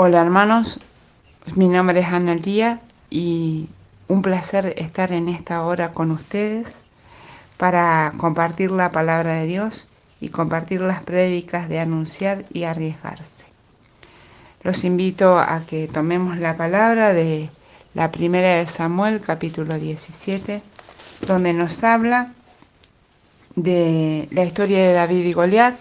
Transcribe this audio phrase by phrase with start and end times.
[0.00, 0.78] Hola hermanos,
[1.56, 3.68] mi nombre es Ana Lía y
[4.06, 6.84] un placer estar en esta hora con ustedes
[7.56, 9.88] para compartir la palabra de Dios
[10.20, 13.44] y compartir las prédicas de anunciar y arriesgarse.
[14.62, 17.50] Los invito a que tomemos la palabra de
[17.94, 20.62] la primera de Samuel, capítulo 17,
[21.26, 22.34] donde nos habla
[23.56, 25.74] de la historia de David y Goliat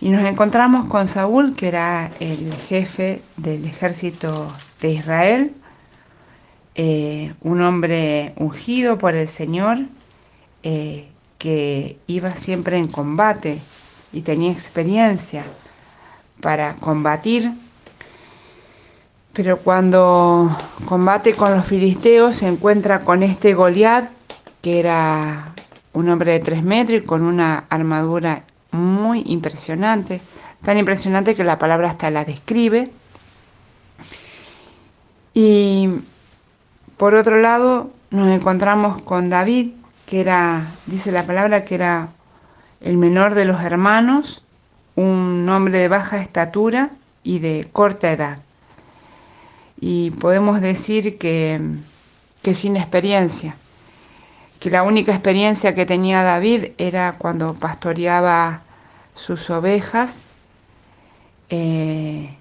[0.00, 5.54] y nos encontramos con Saúl, que era el jefe del ejército de Israel,
[6.74, 9.78] eh, un hombre ungido por el Señor,
[10.62, 13.58] eh, que iba siempre en combate
[14.12, 15.44] y tenía experiencia
[16.42, 17.52] para combatir.
[19.32, 20.54] Pero cuando
[20.86, 24.10] combate con los filisteos se encuentra con este Goliat,
[24.60, 25.54] que era
[25.92, 30.20] un hombre de tres metros y con una armadura muy impresionante,
[30.64, 32.90] tan impresionante que la palabra hasta la describe.
[35.34, 35.90] Y
[36.96, 39.72] por otro lado nos encontramos con David,
[40.06, 42.08] que era, dice la palabra, que era
[42.80, 44.44] el menor de los hermanos,
[44.94, 46.90] un hombre de baja estatura
[47.22, 48.38] y de corta edad.
[49.78, 51.60] Y podemos decir que,
[52.42, 53.56] que sin experiencia,
[54.60, 58.62] que la única experiencia que tenía David era cuando pastoreaba
[59.14, 60.24] sus ovejas,
[61.50, 62.36] eh,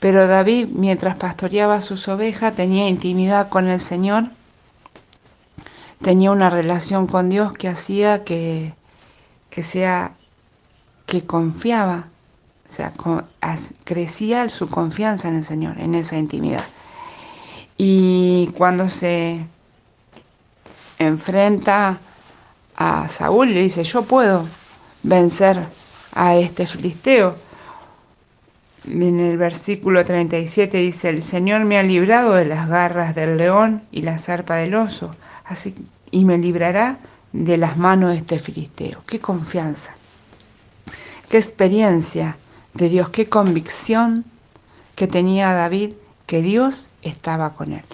[0.00, 4.30] pero David, mientras pastoreaba sus ovejas, tenía intimidad con el Señor,
[6.02, 8.74] tenía una relación con Dios que hacía que,
[9.50, 10.12] que sea,
[11.06, 12.08] que confiaba,
[12.68, 12.92] o sea,
[13.84, 16.64] crecía su confianza en el Señor, en esa intimidad.
[17.78, 19.46] Y cuando se
[20.98, 21.98] enfrenta
[22.76, 24.46] a Saúl, le dice, yo puedo,
[25.02, 25.66] vencer
[26.12, 27.36] a este filisteo.
[28.86, 33.82] En el versículo 37 dice, el Señor me ha librado de las garras del león
[33.90, 35.74] y la zarpa del oso, así
[36.10, 36.98] y me librará
[37.32, 39.02] de las manos de este filisteo.
[39.06, 39.96] Qué confianza,
[41.28, 42.36] qué experiencia
[42.74, 44.24] de Dios, qué convicción
[44.94, 45.92] que tenía David
[46.26, 47.84] que Dios estaba con él.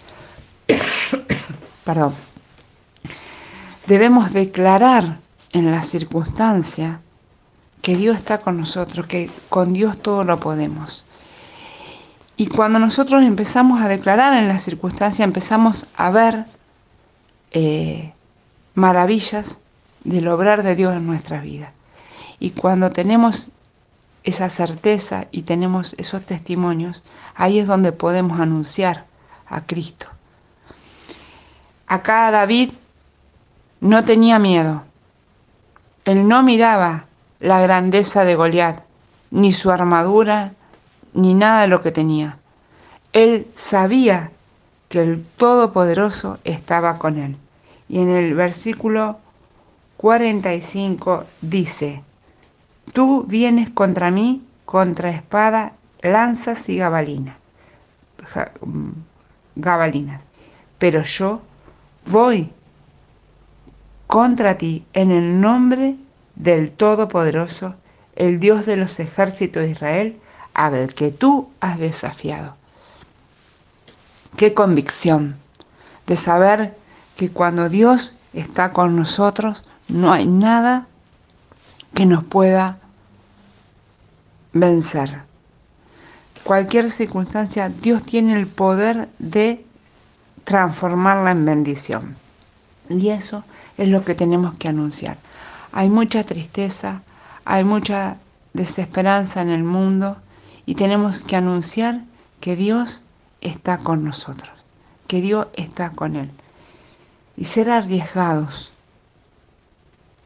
[1.84, 2.31] Perdón.
[3.92, 5.18] Debemos declarar
[5.52, 7.02] en la circunstancia
[7.82, 11.04] que Dios está con nosotros, que con Dios todo lo podemos.
[12.38, 16.46] Y cuando nosotros empezamos a declarar en la circunstancia, empezamos a ver
[17.50, 18.14] eh,
[18.74, 19.60] maravillas
[20.04, 21.74] del obrar de Dios en nuestra vida.
[22.38, 23.50] Y cuando tenemos
[24.24, 27.02] esa certeza y tenemos esos testimonios,
[27.34, 29.04] ahí es donde podemos anunciar
[29.46, 30.06] a Cristo.
[31.86, 32.70] Acá David
[33.82, 34.84] no tenía miedo.
[36.04, 37.06] Él no miraba
[37.40, 38.84] la grandeza de Goliat,
[39.32, 40.52] ni su armadura,
[41.12, 42.38] ni nada de lo que tenía.
[43.12, 44.30] Él sabía
[44.88, 47.36] que el Todopoderoso estaba con él.
[47.88, 49.18] Y en el versículo
[49.96, 52.04] 45 dice,
[52.92, 55.72] Tú vienes contra mí contra espada,
[56.02, 57.36] lanzas y gabalinas,
[58.60, 58.90] mm,
[59.56, 60.22] gabalinas,
[60.78, 61.42] pero yo
[62.06, 62.50] voy
[64.12, 65.96] contra ti en el nombre
[66.34, 67.76] del Todopoderoso,
[68.14, 70.20] el Dios de los ejércitos de Israel,
[70.52, 72.54] al que tú has desafiado.
[74.36, 75.36] Qué convicción
[76.06, 76.76] de saber
[77.16, 80.86] que cuando Dios está con nosotros, no hay nada
[81.94, 82.80] que nos pueda
[84.52, 85.22] vencer.
[86.44, 89.64] Cualquier circunstancia, Dios tiene el poder de
[90.44, 92.21] transformarla en bendición.
[92.88, 93.44] Y eso
[93.78, 95.18] es lo que tenemos que anunciar.
[95.72, 97.02] Hay mucha tristeza,
[97.44, 98.18] hay mucha
[98.52, 100.16] desesperanza en el mundo
[100.66, 102.02] y tenemos que anunciar
[102.40, 103.04] que Dios
[103.40, 104.52] está con nosotros,
[105.06, 106.30] que Dios está con Él.
[107.36, 108.72] Y ser arriesgados.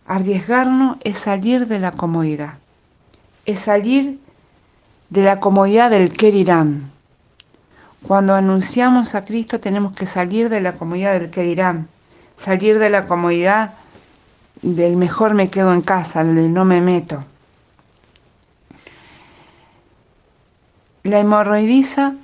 [0.07, 2.55] Arriesgarnos es salir de la comodidad,
[3.45, 4.21] es salir
[5.11, 6.91] de la comodidad del qué dirán.
[8.03, 11.89] Cuando anunciamos a Cristo tenemos que salir de la comodidad del qué dirán,
[12.37, 13.75] salir de la comodidad
[14.63, 17.25] del mejor me quedo en casa, del no me meto.
[21.03, 22.15] La hemorroidiza,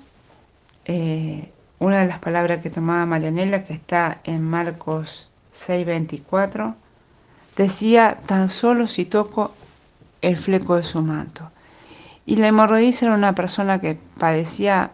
[0.87, 6.75] eh, una de las palabras que tomaba Marianela, que está en Marcos 6:24,
[7.57, 9.53] decía, tan solo si toco
[10.21, 11.51] el fleco de su manto.
[12.25, 14.93] Y la hemorroidiza era una persona que padecía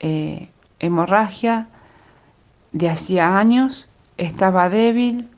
[0.00, 0.48] eh,
[0.80, 1.68] hemorragia
[2.72, 5.28] de hacía años, estaba débil,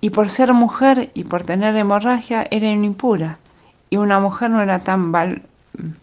[0.00, 3.38] y por ser mujer y por tener hemorragia era impura
[3.90, 5.12] y una mujer no era tan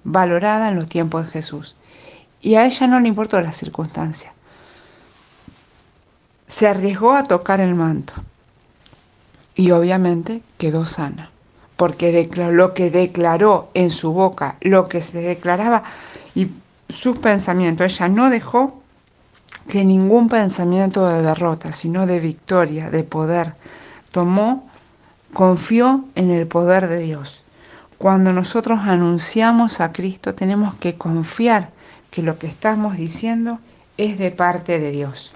[0.03, 1.75] valorada en los tiempos de Jesús.
[2.41, 4.33] y a ella no le importó la circunstancia.
[6.47, 8.13] Se arriesgó a tocar el manto
[9.55, 11.29] y obviamente quedó sana,
[11.77, 15.83] porque lo que declaró en su boca, lo que se declaraba
[16.35, 16.49] y
[16.89, 18.82] sus pensamientos, ella no dejó
[19.67, 23.53] que ningún pensamiento de derrota, sino de victoria, de poder,
[24.11, 24.67] tomó,
[25.33, 27.43] confió en el poder de Dios.
[27.97, 31.69] Cuando nosotros anunciamos a Cristo tenemos que confiar
[32.11, 33.59] que lo que estamos diciendo
[33.97, 35.33] es de parte de Dios.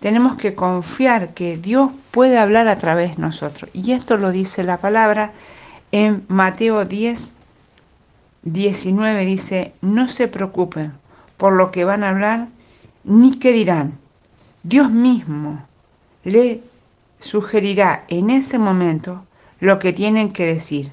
[0.00, 3.70] Tenemos que confiar que Dios puede hablar a través de nosotros.
[3.72, 5.32] Y esto lo dice la palabra
[5.92, 7.32] en Mateo 10,
[8.42, 9.24] 19.
[9.24, 10.92] Dice, no se preocupen
[11.36, 12.48] por lo que van a hablar
[13.06, 13.98] ni qué dirán.
[14.62, 15.64] Dios mismo
[16.24, 16.60] le
[17.20, 19.24] sugerirá en ese momento
[19.60, 20.92] lo que tienen que decir.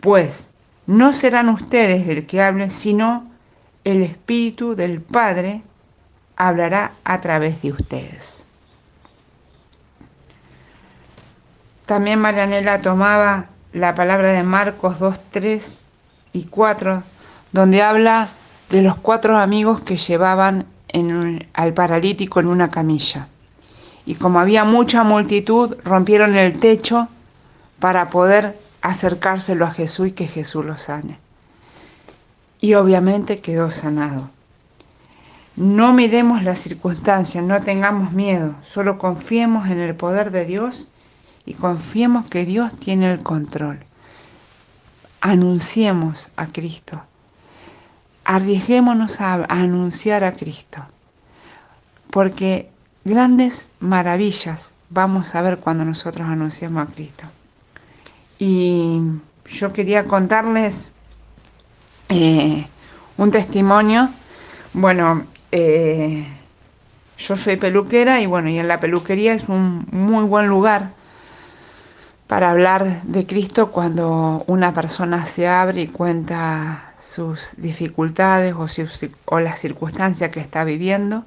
[0.00, 0.50] Pues
[0.86, 3.30] no serán ustedes el que hablen, sino
[3.84, 5.62] el Espíritu del Padre
[6.36, 8.44] hablará a través de ustedes.
[11.86, 15.80] También Marianela tomaba la palabra de Marcos 2, 3
[16.32, 17.02] y 4,
[17.52, 18.28] donde habla
[18.70, 20.66] de los cuatro amigos que llevaban
[21.52, 23.28] al paralítico en una camilla.
[24.04, 27.08] Y como había mucha multitud, rompieron el techo
[27.80, 31.18] para poder acercárselo a Jesús y que Jesús lo sane.
[32.60, 34.30] Y obviamente quedó sanado.
[35.56, 40.90] No miremos las circunstancias, no tengamos miedo, solo confiemos en el poder de Dios
[41.46, 43.78] y confiemos que Dios tiene el control.
[45.20, 47.02] Anunciemos a Cristo.
[48.28, 50.84] Arriesguémonos a anunciar a Cristo.
[52.10, 52.68] Porque
[53.04, 57.24] grandes maravillas vamos a ver cuando nosotros anunciamos a Cristo.
[58.38, 59.00] Y
[59.48, 60.90] yo quería contarles
[62.08, 62.66] eh,
[63.16, 64.10] un testimonio.
[64.72, 66.26] Bueno, eh,
[67.18, 70.90] yo soy peluquera y bueno, y en la peluquería es un muy buen lugar
[72.26, 79.60] para hablar de Cristo cuando una persona se abre y cuenta sus dificultades o, las
[79.60, 81.24] circunstancias que está viviendo.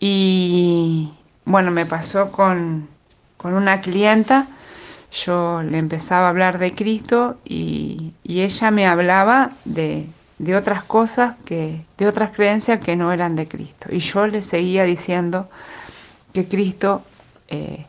[0.00, 1.12] Y
[1.44, 2.88] bueno, me pasó con,
[3.36, 4.48] con una clienta
[5.14, 10.08] yo le empezaba a hablar de Cristo y, ella me hablaba de,
[10.56, 13.88] otras cosas, que, de otras creencias que no eran de Cristo.
[13.92, 15.48] Y yo le seguía diciendo
[16.32, 17.02] que Cristo
[17.48, 17.86] eh,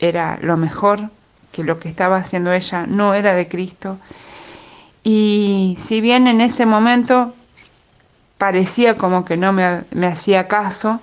[0.00, 1.10] era lo mejor,
[1.52, 3.98] que lo que estaba haciendo ella no era de Cristo.
[5.04, 7.34] Y si bien en ese momento
[8.38, 11.00] parecía como que no me, hacía caso,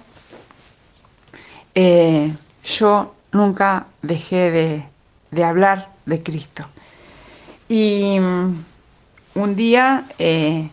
[1.75, 2.33] eh,
[2.65, 4.86] yo nunca dejé de,
[5.31, 6.65] de hablar de Cristo.
[7.69, 8.56] Y mm,
[9.36, 10.69] un día, eh,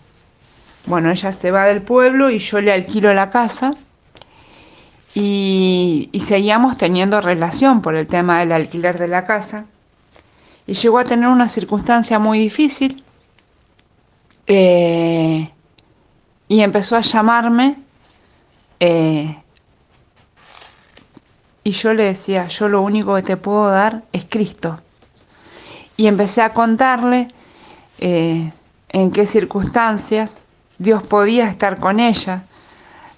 [0.86, 3.74] bueno, ella se va del pueblo y yo le alquilo la casa
[5.14, 9.64] y, seguíamos teniendo relación por el tema del alquiler de la casa.
[10.66, 13.02] Y llegó a tener una circunstancia muy difícil
[14.48, 15.50] eh,
[16.48, 17.76] y empezó a llamarme
[18.80, 19.36] eh,
[21.62, 24.80] y yo le decía, yo lo único que te puedo dar es Cristo.
[25.98, 27.28] Y empecé a contarle
[27.98, 28.50] eh,
[28.88, 30.44] en qué circunstancias
[30.78, 32.44] Dios podía estar con ella.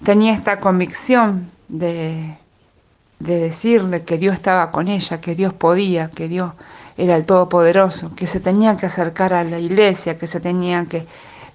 [0.05, 2.39] Tenía esta convicción de,
[3.21, 6.53] de decirle que Dios estaba con ella, que Dios podía, que Dios
[6.97, 11.07] era el Todopoderoso, que se tenía que acercar a la iglesia, que se tenía que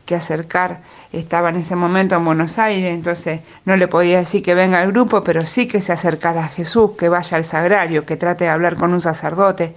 [0.06, 4.54] que acercar, estaba en ese momento en Buenos Aires, entonces no le podía decir que
[4.54, 8.16] venga al grupo, pero sí que se acercara a Jesús, que vaya al sagrario, que
[8.16, 9.76] trate de hablar con un sacerdote,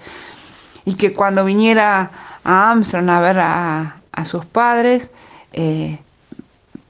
[0.85, 2.11] y que cuando viniera
[2.45, 5.13] a Armstrong a ver a, sus padres,
[5.53, 5.99] eh,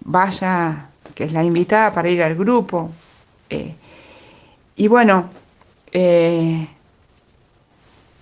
[0.01, 2.91] vaya, que es la invitada para ir al grupo.
[3.51, 3.75] Eh,
[4.77, 5.27] y bueno,
[5.93, 6.67] eh,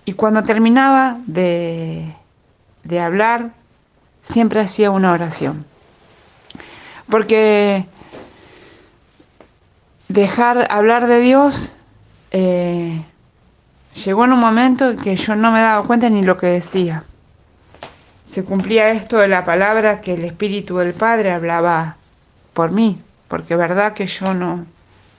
[0.07, 2.15] y cuando terminaba de,
[2.85, 3.49] de hablar,
[4.21, 5.65] siempre hacía una oración.
[7.09, 7.85] Porque
[10.07, 11.75] dejar hablar de Dios
[12.31, 13.03] eh,
[14.05, 17.03] llegó en un momento en que yo no me daba cuenta ni lo que decía.
[18.23, 21.97] Se cumplía esto de la palabra que el Espíritu del Padre hablaba
[22.53, 24.65] por mí, porque verdad que yo no,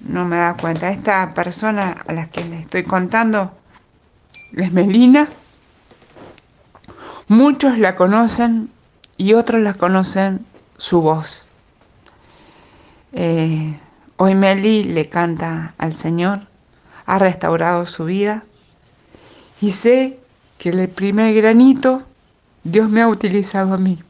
[0.01, 0.91] no me daba cuenta.
[0.91, 3.58] Esta persona a la que le estoy contando
[4.57, 5.29] es Melina.
[7.29, 8.71] Muchos la conocen
[9.17, 11.47] y otros la conocen su voz.
[13.13, 13.79] Eh,
[14.17, 16.41] hoy Meli le canta al Señor,
[17.07, 18.45] ha restaurado su vida
[19.61, 20.19] y sé
[20.59, 22.03] que el primer granito
[22.65, 24.03] Dios me ha utilizado a mí.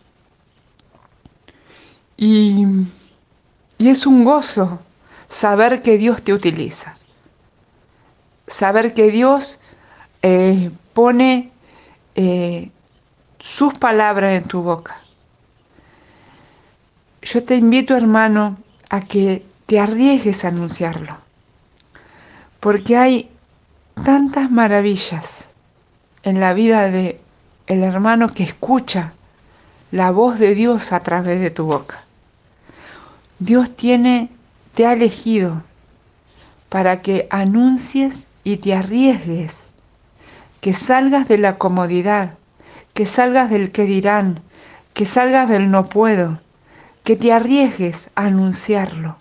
[2.16, 2.66] Y,
[3.78, 4.80] y es un gozo
[5.28, 6.96] saber que Dios te utiliza.
[8.46, 9.60] Saber que Dios
[10.22, 11.50] eh, pone
[12.14, 12.70] eh,
[13.38, 15.00] sus palabras en tu boca.
[17.22, 18.58] Yo te invito, hermano,
[18.90, 21.18] a que te arriesgues a anunciarlo.
[22.60, 23.30] Porque hay
[24.04, 25.54] tantas maravillas
[26.22, 27.20] en la vida de
[27.66, 29.12] el hermano que escucha
[29.90, 32.04] la voz de Dios a través de tu boca.
[33.38, 34.30] Dios tiene
[34.74, 35.62] te ha elegido
[36.68, 39.67] para que anuncies y te arriesgues,
[40.60, 42.34] que salgas de la comodidad,
[42.94, 44.40] que salgas del que dirán,
[44.94, 46.40] que salgas del no puedo,
[47.04, 49.16] que te arriesgues a anunciarlo,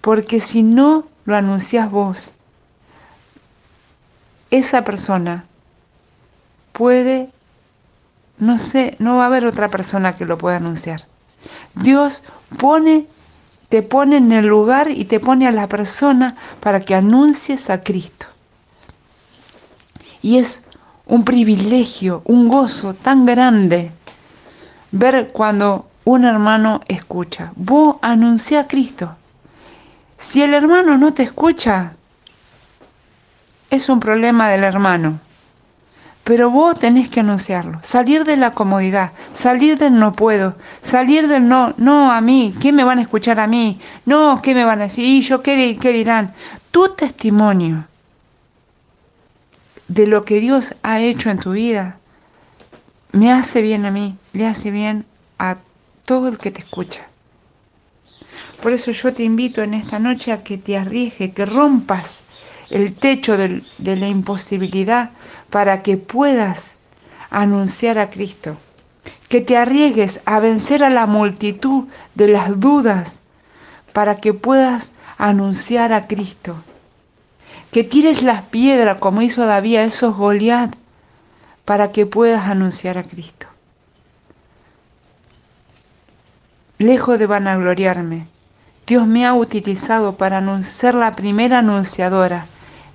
[0.00, 2.32] porque si no lo anuncias vos,
[4.50, 5.44] esa persona
[6.72, 7.30] puede,
[8.38, 11.06] no sé, no va a haber otra persona que lo pueda anunciar.
[11.74, 12.24] Dios
[12.58, 13.06] pone
[13.70, 17.82] te pone en el lugar y te pone a la persona para que anuncies a
[17.82, 18.26] Cristo.
[20.22, 20.64] Y es
[21.06, 23.90] un privilegio, un gozo tan grande
[24.92, 27.52] ver cuando un hermano escucha.
[27.56, 29.16] Vos anuncia a Cristo.
[30.16, 31.94] Si el hermano no te escucha,
[33.70, 35.20] es un problema del hermano.
[36.24, 41.48] Pero vos tenés que anunciarlo, salir de la comodidad, salir del no puedo, salir del
[41.48, 43.80] no, no a mí, ¿qué me van a escuchar a mí?
[44.04, 45.04] No, ¿qué me van a decir?
[45.04, 46.34] ¿Y yo qué, qué dirán?
[46.70, 47.86] Tu testimonio
[49.90, 51.98] de lo que Dios ha hecho en tu vida
[53.10, 55.04] me hace bien a mí, le hace bien
[55.36, 55.56] a
[56.04, 57.00] todo el que te escucha.
[58.62, 62.26] Por eso yo te invito en esta noche a que te arriesgue, que rompas
[62.70, 65.10] el techo de, la imposibilidad
[65.50, 66.78] para que puedas
[67.28, 68.56] anunciar a Cristo,
[69.28, 73.20] que te arriesgues a vencer a la multitud de las dudas
[73.92, 76.54] para que puedas anunciar a Cristo,
[77.72, 80.74] que tires las piedras como hizo David a esos Goliat
[81.64, 83.46] para que puedas anunciar a Cristo.
[86.78, 88.26] Lejos de vanagloriarme,
[88.86, 92.46] Dios me ha utilizado para anunciar la primera anunciadora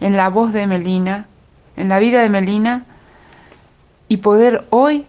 [0.02, 1.28] en la voz de Melina
[1.76, 2.86] en la vida de Melina
[4.08, 5.06] y poder hoy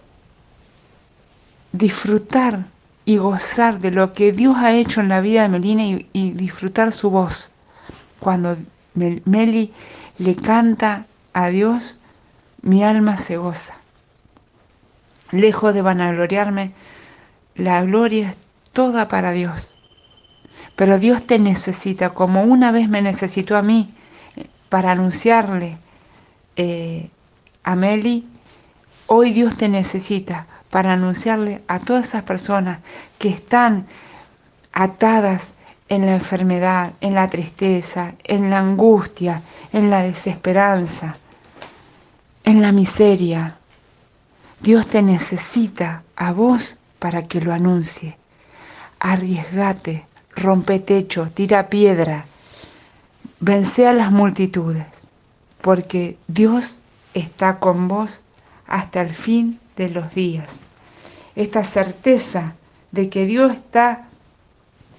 [1.72, 2.66] disfrutar
[3.04, 6.92] y gozar de lo que Dios ha hecho en la vida de Melina y, disfrutar
[6.92, 7.52] su voz.
[8.18, 8.56] Cuando
[8.96, 9.72] Meli
[10.18, 11.98] le canta a Dios,
[12.62, 13.76] mi alma se goza.
[15.30, 16.72] Lejos de vanagloriarme,
[17.54, 18.36] la gloria es
[18.72, 19.76] toda para Dios.
[20.74, 23.94] Pero Dios te necesita como una vez me necesitó a mí
[24.68, 25.78] para anunciarle
[26.56, 27.10] eh,
[27.62, 28.26] Ameli,
[29.06, 32.78] hoy Dios te necesita para anunciarle a todas esas personas
[33.18, 33.86] que están
[34.72, 35.55] atadas
[35.88, 41.16] en la enfermedad, en la tristeza, en la angustia, en la desesperanza,
[42.44, 43.56] en la miseria.
[44.60, 48.16] Dios te necesita a vos para que lo anuncie.
[48.98, 52.24] Arriesgate, rompe techo, tira piedra,
[53.40, 55.06] vence a las multitudes
[55.66, 56.78] porque Dios
[57.12, 58.20] está con vos
[58.68, 60.60] hasta el fin de los días.
[61.34, 62.54] Esta certeza
[62.92, 64.06] de que Dios está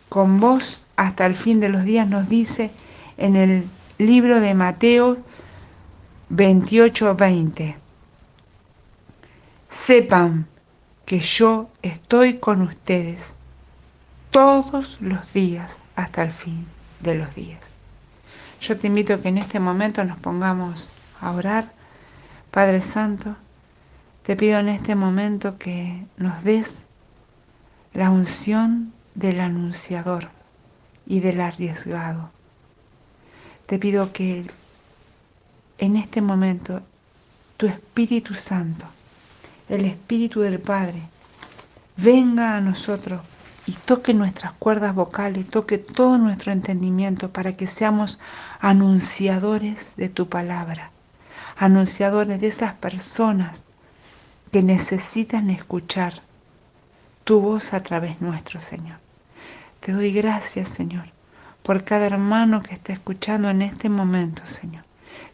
[0.10, 2.72] con vos hasta el fin de los días nos dice
[3.18, 5.18] en el libro de Mateo
[6.30, 7.78] 28, 20.
[9.70, 10.48] Sepan
[11.06, 13.36] que yo estoy con ustedes
[14.32, 16.68] todos los días hasta el fin
[17.00, 17.76] de los días.
[18.60, 21.72] Yo te invito a que en este momento nos pongamos a orar.
[22.52, 23.36] Padre Santo,
[24.24, 26.86] te pido en este momento que nos des
[27.94, 30.30] la unción del anunciador
[31.08, 32.30] y del arriesgado.
[33.66, 34.46] Te pido que
[35.80, 36.82] en este momento
[37.58, 38.86] tu Espíritu Santo,
[39.70, 41.02] el Espíritu del Padre,
[41.98, 43.22] venga a nosotros
[43.66, 48.20] y toque nuestras cuerdas vocales, toque todo nuestro entendimiento para que seamos
[48.60, 50.92] anunciadores de tu palabra,
[51.58, 53.64] anunciadores de esas personas
[54.52, 56.22] que necesitan escuchar
[57.24, 59.07] tu voz a través nuestro, Señor.
[59.80, 61.06] Te doy gracias, Señor,
[61.64, 64.84] por cada hermano que está escuchando en este momento, Señor.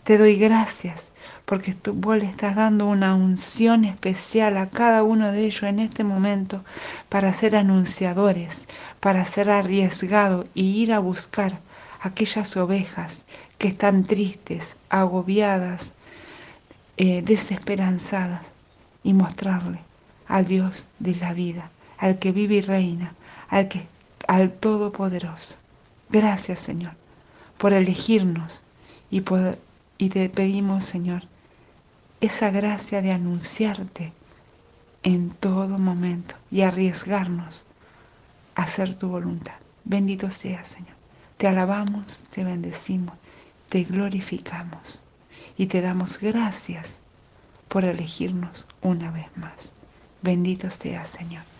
[0.04, 1.14] Te doy gracias
[1.46, 5.80] porque tú, vos le estás dando una unción especial a cada uno de ellos en
[5.80, 6.64] este momento
[7.10, 8.68] para ser anunciadores,
[9.00, 11.60] para ser arriesgados y ir a buscar
[12.02, 13.24] aquellas ovejas
[13.58, 15.94] que están tristes, agobiadas,
[16.98, 18.54] eh, desesperanzadas
[19.04, 19.80] y mostrarle
[20.28, 23.14] al Dios de la vida, al que vive y reina,
[23.50, 23.88] al, que,
[24.34, 25.58] al Todopoderoso.
[26.10, 26.94] Gracias, Señor,
[27.60, 28.64] por elegirnos
[29.12, 31.22] y, te pedimos, Señor,
[32.20, 34.12] esa gracia de anunciarte
[35.04, 37.66] en todo momento y arriesgarnos
[38.56, 39.54] a hacer tu voluntad.
[39.84, 40.96] Bendito seas, Señor.
[41.38, 43.14] Te alabamos, te bendecimos,
[43.70, 45.04] te glorificamos
[45.60, 46.98] y te damos gracias
[47.68, 49.74] por elegirnos una vez más.
[50.24, 51.53] Bendito seas, Señor.